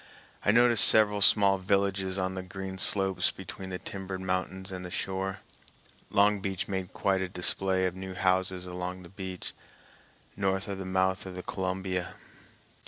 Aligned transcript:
I 0.43 0.49
noticed 0.49 0.85
several 0.85 1.21
small 1.21 1.59
villages 1.59 2.17
on 2.17 2.33
the 2.33 2.41
green 2.41 2.79
slopes 2.79 3.29
between 3.29 3.69
the 3.69 3.77
timbered 3.77 4.21
mountains 4.21 4.71
and 4.71 4.83
the 4.83 4.89
shore. 4.89 5.41
Long 6.09 6.39
Beach 6.39 6.67
made 6.67 6.91
quite 6.91 7.21
a 7.21 7.29
display 7.29 7.85
of 7.85 7.93
new 7.93 8.15
houses 8.15 8.65
along 8.65 9.03
the 9.03 9.09
beach, 9.09 9.53
north 10.35 10.67
of 10.67 10.79
the 10.79 10.85
mouth 10.85 11.27
of 11.27 11.35
the 11.35 11.43
Columbia. 11.43 12.15